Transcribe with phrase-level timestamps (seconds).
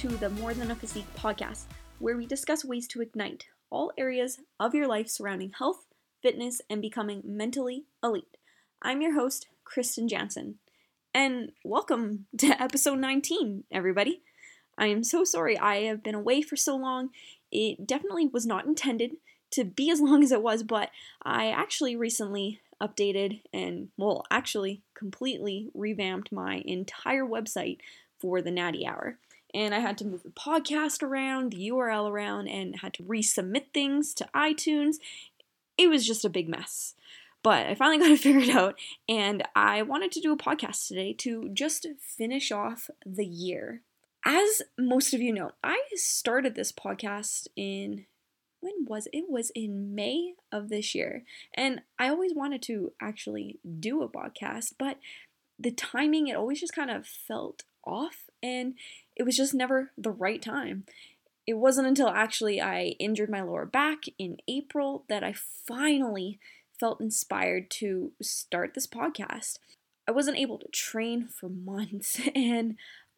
[0.00, 1.64] to the More Than a Physique podcast,
[1.98, 5.84] where we discuss ways to ignite all areas of your life surrounding health,
[6.22, 8.38] fitness, and becoming mentally elite.
[8.80, 10.54] I'm your host, Krysten Janzen,
[11.12, 14.22] and welcome to episode 19, everybody.
[14.78, 17.10] I am so sorry I have been away for so long.
[17.52, 19.16] It definitely was not intended
[19.50, 20.88] to be as long as it was, but
[21.22, 27.80] I actually recently updated and, well, actually completely revamped my entire website
[28.18, 29.18] for the Natty Hour
[29.54, 33.66] and I had to move the podcast around, the URL around, and had to resubmit
[33.72, 34.96] things to iTunes.
[35.78, 36.94] It was just a big mess.
[37.42, 38.78] But I finally got it figured out,
[39.08, 43.82] and I wanted to do a podcast today to just finish off the year.
[44.24, 48.04] As most of you know, I started this podcast in
[48.60, 49.18] when was it?
[49.18, 51.24] It was in May of this year.
[51.54, 54.98] And I always wanted to actually do a podcast, but
[55.58, 58.74] the timing, it always just kind of felt off and
[59.20, 60.84] it was just never the right time.
[61.46, 66.38] It wasn't until actually I injured my lower back in April that I finally
[66.78, 69.58] felt inspired to start this podcast.
[70.08, 72.76] I wasn't able to train for months and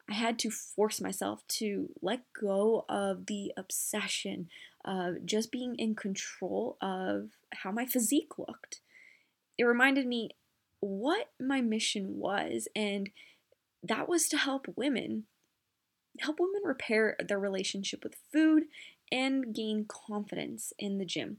[0.09, 4.49] I had to force myself to let go of the obsession
[4.83, 8.81] of just being in control of how my physique looked.
[9.57, 10.31] It reminded me
[10.81, 13.09] what my mission was, and
[13.81, 15.27] that was to help women
[16.19, 18.63] help women repair their relationship with food
[19.11, 21.37] and gain confidence in the gym.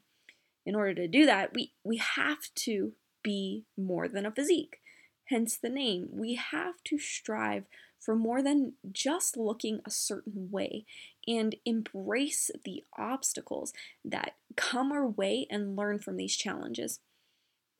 [0.66, 4.81] In order to do that, we, we have to be more than a physique,
[5.26, 6.09] hence the name.
[6.10, 7.65] We have to strive
[7.99, 10.84] for more than just looking a certain way
[11.26, 13.72] and embrace the obstacles
[14.04, 17.00] that come our way and learn from these challenges.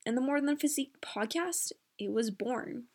[0.05, 2.85] And the More Than Physique podcast, it was born.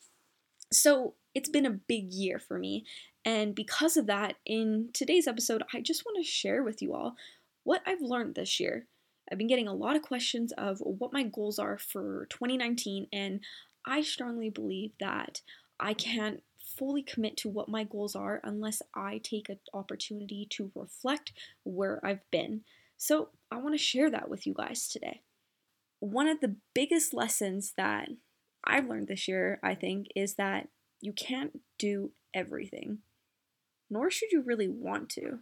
[0.72, 2.84] So it's been a big year for me,
[3.24, 7.16] and because of that, in today's episode, I just want to share with you all
[7.64, 8.86] what I've learned this year.
[9.30, 13.40] I've been getting a lot of questions of what my goals are for 2019, and
[13.86, 15.42] I strongly believe that
[15.78, 20.72] I can't fully commit to what my goals are unless I take an opportunity to
[20.74, 21.32] reflect
[21.64, 22.62] where I've been.
[22.96, 25.22] So, I want to share that with you guys today.
[26.00, 28.08] One of the biggest lessons that
[28.64, 30.68] I've learned this year, I think, is that
[31.00, 32.98] you can't do everything
[33.90, 35.40] nor should you really want to.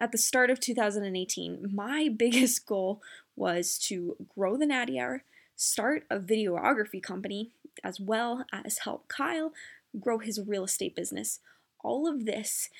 [0.00, 3.02] At the start of 2018, my biggest goal
[3.36, 5.24] was to grow the Natty Hour,
[5.56, 7.50] start a videography company,
[7.84, 9.52] as well as help Kyle
[9.98, 11.40] grow his real estate business.
[11.82, 12.70] All of this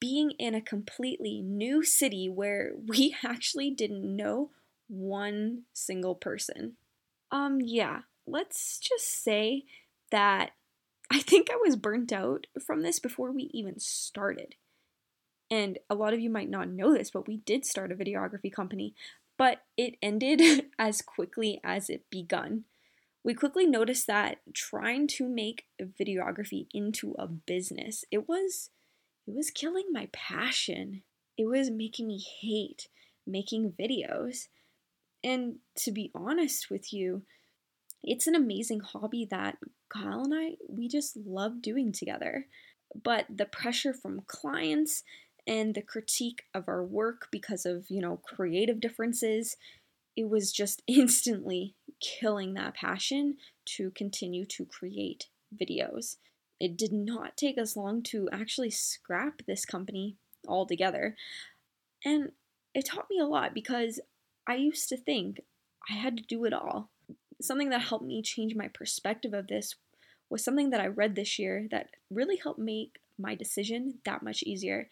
[0.00, 4.50] being in a completely new city where we actually didn't know
[4.88, 6.76] one single person.
[7.30, 9.64] Um, yeah, let's just say
[10.10, 10.52] that
[11.10, 14.54] I think I was burnt out from this before we even started.
[15.50, 18.52] And a lot of you might not know this, but we did start a videography
[18.52, 18.94] company,
[19.38, 22.64] but it ended as quickly as it begun.
[23.24, 28.70] We quickly noticed that trying to make videography into a business, it was
[29.26, 31.02] it was killing my passion.
[31.36, 32.88] It was making me hate
[33.28, 34.48] making videos.
[35.22, 37.22] And to be honest with you,
[38.02, 42.46] it's an amazing hobby that Kyle and I, we just love doing together.
[43.02, 45.02] But the pressure from clients
[45.46, 49.56] and the critique of our work because of, you know, creative differences,
[50.16, 53.36] it was just instantly killing that passion
[53.76, 55.26] to continue to create
[55.60, 56.16] videos.
[56.60, 60.16] It did not take us long to actually scrap this company
[60.46, 61.16] altogether.
[62.04, 62.32] And
[62.74, 64.00] it taught me a lot because
[64.46, 65.40] I used to think
[65.90, 66.90] I had to do it all
[67.40, 69.74] something that helped me change my perspective of this
[70.30, 74.42] was something that I read this year that really helped make my decision that much
[74.42, 74.88] easier.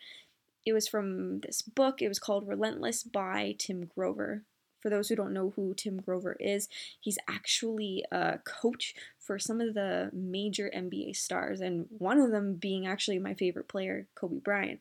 [0.65, 2.03] It was from this book.
[2.03, 4.43] It was called Relentless by Tim Grover.
[4.81, 6.69] For those who don't know who Tim Grover is,
[7.01, 12.55] he's actually a coach for some of the major NBA stars, and one of them
[12.55, 14.81] being actually my favorite player, Kobe Bryant.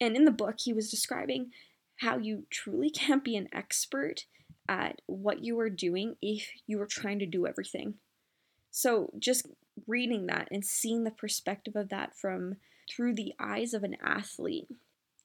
[0.00, 1.52] And in the book, he was describing
[1.98, 4.24] how you truly can't be an expert
[4.68, 7.94] at what you are doing if you are trying to do everything.
[8.70, 9.46] So just
[9.86, 12.56] reading that and seeing the perspective of that from
[12.90, 14.68] through the eyes of an athlete,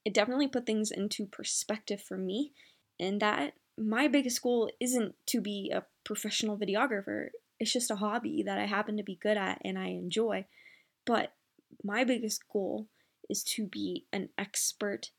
[0.06, 2.52] it definitely put things into perspective for me,
[3.00, 7.30] and that my biggest goal isn't to be a professional videographer.
[7.60, 10.46] It's just a hobby that I happen to be good at and I enjoy.
[11.06, 11.34] But
[11.84, 12.88] my biggest goal
[13.30, 15.12] is to be an expert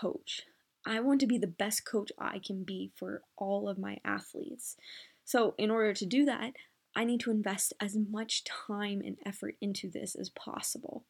[0.00, 0.42] coach.
[0.86, 4.76] I want to be the best coach I can be for all of my athletes.
[5.24, 6.52] So, in order to do that,
[6.96, 11.04] I need to invest as much time and effort into this as possible.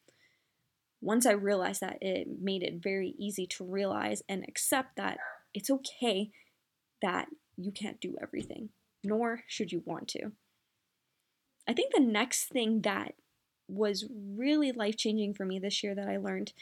[1.01, 5.17] Once I realized that, it made it very easy to realize and accept that
[5.53, 6.29] it's okay
[7.01, 7.27] that
[7.57, 8.69] you can't do everything,
[9.03, 10.31] nor should you want to.
[11.67, 13.15] I think the next thing that
[13.67, 16.53] was really life changing for me this year that I learned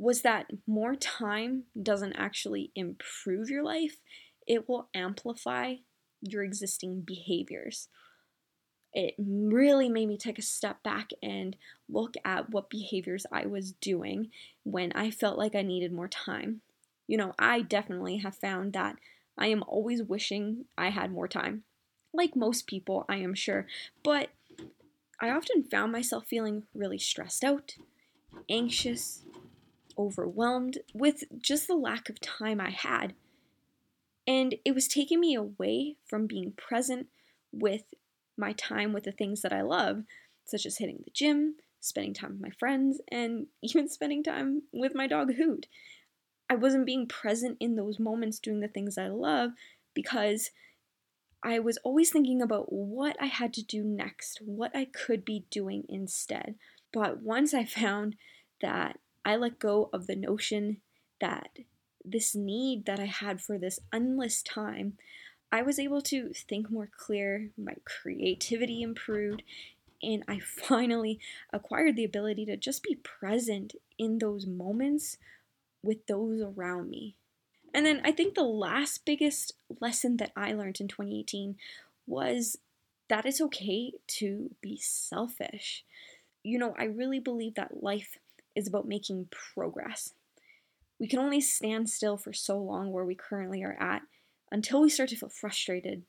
[0.00, 3.98] was that more time doesn't actually improve your life,
[4.46, 5.74] it will amplify
[6.22, 7.88] your existing behaviors.
[8.94, 11.54] It really made me take a step back and
[11.86, 14.30] look at what behaviors I was doing
[14.64, 16.62] when I felt like I needed more time.
[17.06, 18.96] You know, I definitely have found that
[19.36, 21.64] I am always wishing I had more time.
[22.14, 23.66] Like most people, I am sure.
[24.02, 24.30] But
[25.20, 27.76] I often found myself feeling really stressed out,
[28.48, 29.24] anxious,
[30.00, 33.14] overwhelmed with just the lack of time I had.
[34.26, 37.08] And it was taking me away from being present
[37.52, 37.94] with
[38.36, 40.04] my time with the things that I love,
[40.44, 44.94] such as hitting the gym, spending time with my friends, and even spending time with
[44.94, 45.66] my dog Hoot.
[46.48, 49.52] I wasn't being present in those moments doing the things I love
[49.94, 50.50] because
[51.42, 55.44] I was always thinking about what I had to do next, what I could be
[55.50, 56.56] doing instead.
[56.92, 58.16] But once I found
[58.60, 60.78] that I let go of the notion
[61.20, 61.58] that
[62.04, 64.94] this need that I had for this endless time,
[65.52, 69.42] I was able to think more clear, my creativity improved,
[70.02, 71.18] and I finally
[71.52, 75.18] acquired the ability to just be present in those moments
[75.82, 77.16] with those around me.
[77.72, 81.56] And then I think the last biggest lesson that I learned in 2018
[82.06, 82.58] was
[83.08, 85.84] that it's okay to be selfish.
[86.42, 88.18] You know, I really believe that life
[88.54, 90.14] is about making progress.
[90.98, 94.02] We can only stand still for so long where we currently are at
[94.52, 96.02] until we start to feel frustrated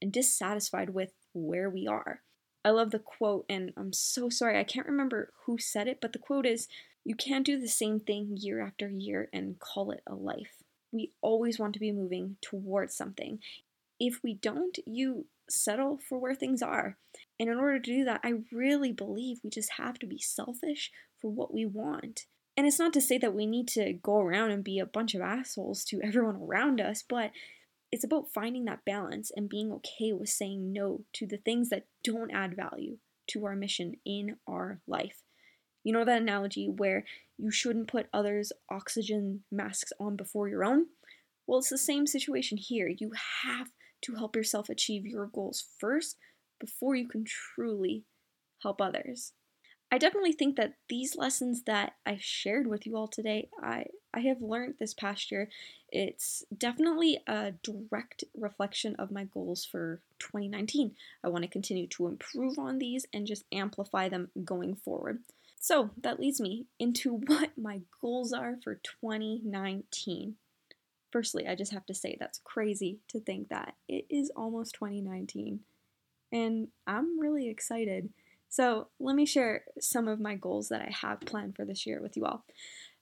[0.00, 2.22] and dissatisfied with where we are.
[2.64, 6.12] I love the quote, and I'm so sorry, I can't remember who said it, but
[6.12, 6.68] the quote is
[7.04, 10.62] You can't do the same thing year after year and call it a life
[10.96, 13.38] we always want to be moving towards something.
[14.00, 16.96] If we don't, you settle for where things are.
[17.38, 20.90] And in order to do that, I really believe we just have to be selfish
[21.20, 22.26] for what we want.
[22.56, 25.14] And it's not to say that we need to go around and be a bunch
[25.14, 27.30] of assholes to everyone around us, but
[27.92, 31.86] it's about finding that balance and being okay with saying no to the things that
[32.02, 35.22] don't add value to our mission in our life.
[35.84, 37.04] You know that analogy where
[37.38, 40.86] you shouldn't put others' oxygen masks on before your own?
[41.46, 42.88] Well, it's the same situation here.
[42.88, 43.12] You
[43.44, 43.68] have
[44.02, 46.16] to help yourself achieve your goals first
[46.58, 48.04] before you can truly
[48.62, 49.32] help others.
[49.90, 54.20] I definitely think that these lessons that I shared with you all today, I, I
[54.20, 55.48] have learned this past year.
[55.90, 60.96] It's definitely a direct reflection of my goals for 2019.
[61.22, 65.20] I want to continue to improve on these and just amplify them going forward.
[65.60, 70.34] So that leads me into what my goals are for 2019.
[71.16, 75.60] Firstly, I just have to say that's crazy to think that it is almost 2019
[76.30, 78.10] and I'm really excited.
[78.50, 82.02] So, let me share some of my goals that I have planned for this year
[82.02, 82.44] with you all.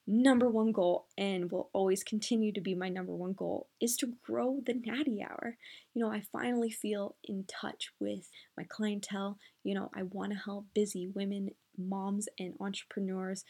[0.07, 4.13] Number one goal, and will always continue to be my number one goal, is to
[4.23, 5.57] grow the Natty Hour.
[5.93, 9.39] You know, I finally feel in touch with my clientele.
[9.65, 13.45] You know, I want to help busy women moms and entrepreneurs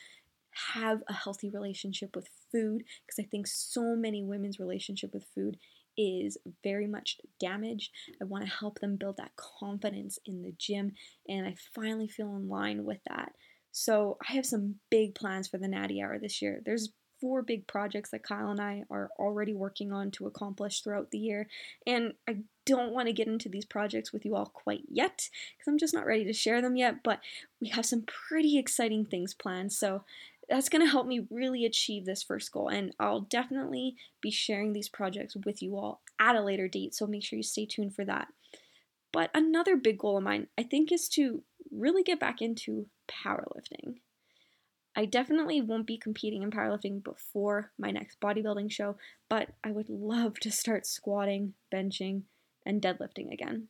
[0.74, 5.58] have a healthy relationship with food because I think so many women's relationship with food
[5.96, 7.90] is very much damaged.
[8.20, 10.92] I want to help them build that confidence in the gym,
[11.28, 13.32] and I finally feel in line with that.
[13.70, 16.60] So, I have some big plans for the Natty Hour this year.
[16.64, 16.90] There's
[17.24, 21.18] four big projects that Kyle and I are already working on to accomplish throughout the
[21.18, 21.48] year.
[21.86, 25.66] And I don't want to get into these projects with you all quite yet because
[25.66, 27.20] I'm just not ready to share them yet, but
[27.62, 29.72] we have some pretty exciting things planned.
[29.72, 30.04] So
[30.48, 32.68] that's going to help me really achieve this first goal.
[32.68, 36.94] And I'll definitely be sharing these projects with you all at a later date.
[36.94, 38.28] So make sure you stay tuned for that.
[39.12, 43.96] But another big goal of mine, I think, is to really get back into powerlifting.
[44.96, 48.96] I definitely won't be competing in powerlifting before my next bodybuilding show,
[49.28, 52.22] but I would love to start squatting, benching,
[52.64, 53.68] and deadlifting again.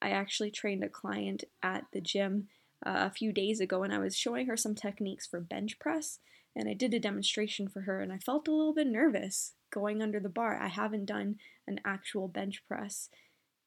[0.00, 2.48] I actually trained a client at the gym
[2.84, 6.18] uh, a few days ago and I was showing her some techniques for bench press,
[6.54, 10.02] and I did a demonstration for her and I felt a little bit nervous going
[10.02, 10.58] under the bar.
[10.60, 11.36] I haven't done
[11.66, 13.08] an actual bench press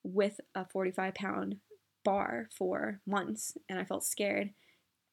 [0.04, 1.58] with a 45 pound
[2.04, 4.52] bar for months and I felt scared.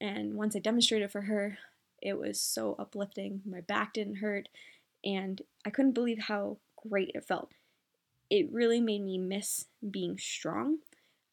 [0.01, 1.59] And once I demonstrated for her,
[2.01, 3.43] it was so uplifting.
[3.45, 4.49] My back didn't hurt
[5.05, 6.59] and I couldn't believe how
[6.89, 7.51] great it felt.
[8.31, 10.79] It really made me miss being strong.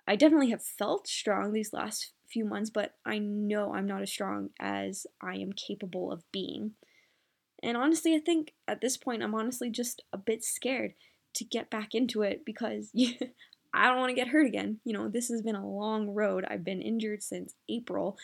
[0.07, 4.11] I definitely have felt strong these last few months, but I know I'm not as
[4.11, 6.71] strong as I am capable of being.
[7.63, 10.93] And honestly, I think at this point, I'm honestly just a bit scared
[11.35, 12.91] to get back into it because
[13.73, 14.79] I don't want to get hurt again.
[14.83, 16.45] You know, this has been a long road.
[16.50, 18.17] I've been injured since April,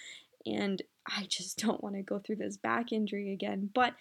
[0.46, 3.70] and I just don't want to go through this back injury again.
[3.74, 3.94] But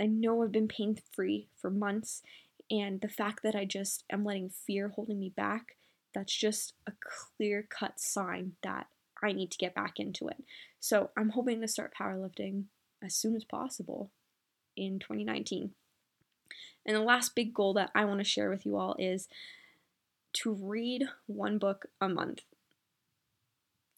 [0.00, 2.22] I know I've been pain free for months,
[2.70, 5.76] and the fact that I just am letting fear holding me back,
[6.14, 6.92] that's just a
[7.36, 8.86] clear cut sign that
[9.24, 10.44] I need to get back into it.
[10.80, 12.64] So I'm hoping to start powerlifting
[13.02, 14.10] as soon as possible
[14.76, 15.70] in 2019.
[16.86, 19.28] And the last big goal that I want to share with you all is
[20.34, 22.42] to read one book a month.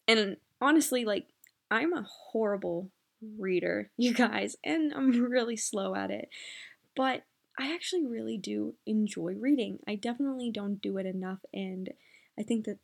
[0.07, 1.27] And honestly, like,
[1.69, 2.89] I'm a horrible
[3.37, 6.29] reader, you guys, and I'm really slow at it.
[6.95, 7.23] But
[7.59, 9.79] I actually really do enjoy reading.
[9.87, 11.89] I definitely don't do it enough, and
[12.39, 12.77] I think that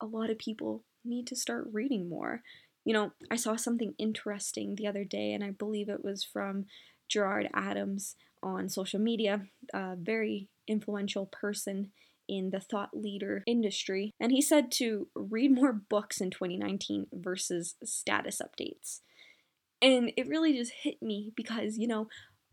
[0.00, 2.42] a lot of people need to start reading more.
[2.84, 6.66] You know, I saw something interesting the other day, and I believe it was from
[7.08, 9.42] Gerard Adams on social media,
[9.74, 11.92] a very influential person
[12.28, 14.14] in the thought leader industry.
[14.20, 19.00] And he said to read more books in 2019 versus status updates.
[19.82, 22.08] And it really just hit me because, you know,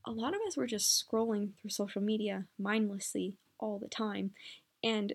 [0.06, 4.32] a lot of us were just scrolling through social media mindlessly all the time.
[4.84, 5.14] And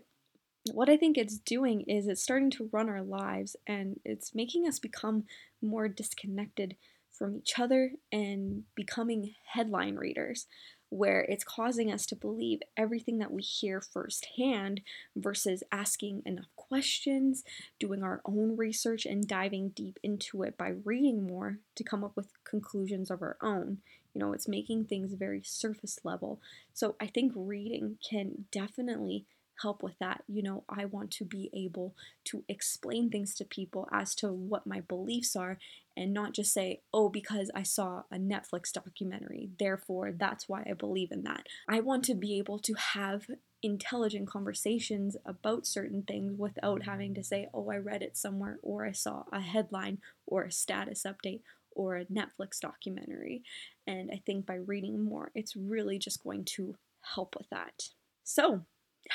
[0.70, 4.66] what I think it's doing is it's starting to run our lives and it's making
[4.68, 5.24] us become
[5.60, 6.76] more disconnected
[7.10, 10.46] from each other and becoming headline readers,
[10.88, 14.80] where it's causing us to believe everything that we hear firsthand
[15.16, 17.44] versus asking enough questions,
[17.78, 22.16] doing our own research, and diving deep into it by reading more to come up
[22.16, 23.78] with conclusions of our own.
[24.14, 26.40] You know, it's making things very surface level.
[26.74, 29.26] So I think reading can definitely
[29.60, 30.22] help with that.
[30.28, 31.94] You know, I want to be able
[32.26, 35.58] to explain things to people as to what my beliefs are
[35.96, 40.72] and not just say, oh, because I saw a Netflix documentary, therefore that's why I
[40.72, 41.46] believe in that.
[41.68, 43.26] I want to be able to have
[43.62, 48.84] intelligent conversations about certain things without having to say, oh, I read it somewhere, or
[48.84, 51.40] I saw a headline, or a status update,
[51.70, 53.42] or a Netflix documentary.
[53.86, 56.74] And I think by reading more, it's really just going to
[57.14, 57.90] help with that.
[58.24, 58.62] So,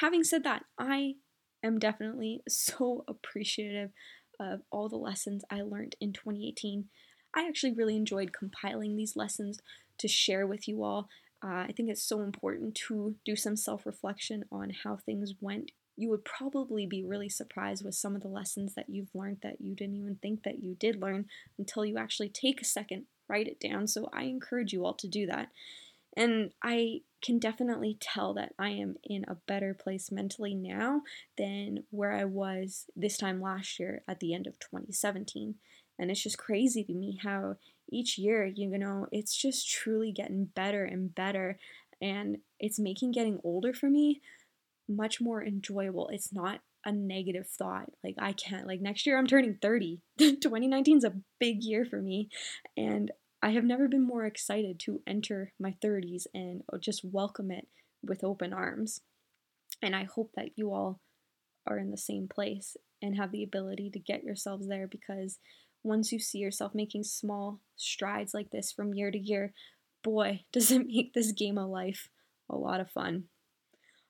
[0.02, 1.16] having said that, I
[1.64, 3.92] am definitely so appreciative
[4.40, 6.86] of all the lessons I learned in 2018.
[7.36, 9.60] I actually really enjoyed compiling these lessons
[10.00, 11.08] to share with you all.
[11.44, 15.72] Uh, I think it's so important to do some self reflection on how things went.
[15.96, 19.60] You would probably be really surprised with some of the lessons that you've learned that
[19.60, 21.26] you didn't even think that you did learn
[21.58, 23.88] until you actually take a second, write it down.
[23.88, 25.50] So I encourage you all to do that.
[26.18, 31.04] And I can definitely tell that I am in a better place mentally now
[31.38, 35.56] than where I was this time last year at the end of 2017.
[36.00, 37.58] And it's just crazy to me how
[37.90, 41.60] each year, you know, it's just truly getting better and better.
[42.02, 44.22] And it's making getting older for me
[44.90, 46.10] much more enjoyable.
[46.10, 47.92] It's not a negative thought.
[48.04, 50.02] Like, I can't, like, next year I'm turning 30.
[50.18, 52.30] 2019 is a big year for me.
[52.76, 57.68] And I have never been more excited to enter my 30s and just welcome it
[58.04, 59.02] with open arms.
[59.82, 61.00] And I hope that you all
[61.68, 65.38] are in the same place and have the ability to get yourselves there because
[65.84, 69.54] once you see yourself making small strides like this from year to year,
[70.04, 72.10] boy, does it make this game of life
[72.50, 73.26] a lot of fun.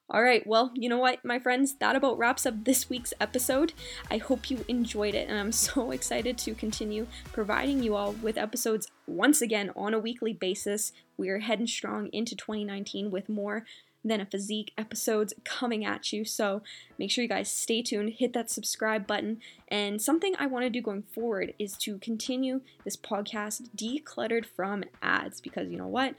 [0.09, 3.73] All right, well, you know what, my friends, that about wraps up this week's episode.
[4.09, 8.37] I hope you enjoyed it, and I'm so excited to continue providing you all with
[8.37, 10.93] episodes once again on a weekly basis.
[11.17, 13.65] We're heading strong into 2019 with more
[14.05, 16.23] than a physique episodes coming at you.
[16.23, 16.61] So
[16.97, 19.41] make sure you guys stay tuned, hit that subscribe button.
[19.67, 24.85] And something I want to do going forward is to continue this podcast decluttered from
[25.01, 26.15] ads because you know what?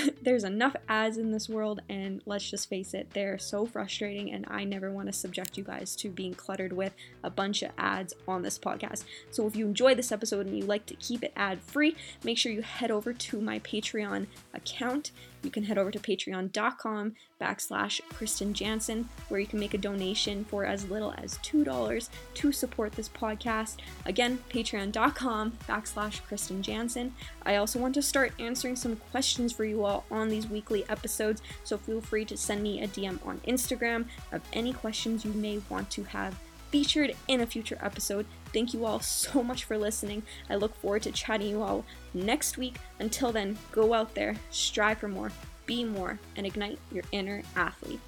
[0.22, 4.46] there's enough ads in this world, and let's just face it, they're so frustrating, and
[4.48, 8.14] I never want to subject you guys to being cluttered with a bunch of ads
[8.26, 9.04] on this podcast.
[9.30, 12.38] So if you enjoy this episode and you like to keep it ad free, make
[12.38, 15.10] sure you head over to my Patreon account
[15.42, 20.44] you can head over to patreon.com backslash Krysten Janzen, where you can make a donation
[20.44, 23.76] for as little as $2 to support this podcast.
[24.06, 27.10] Again, patreon.com backslash Krysten Janzen.
[27.44, 31.42] I also want to start answering some questions for you all on these weekly episodes,
[31.64, 35.60] so feel free to send me a DM on Instagram of any questions you may
[35.68, 36.38] want to have
[36.72, 38.26] featured in a future episode.
[38.52, 40.22] Thank you all so much for listening.
[40.50, 42.78] I look forward to chatting you all next week.
[42.98, 45.30] Until then, go out there, strive for more,
[45.66, 48.00] be more, and ignite your inner athlete.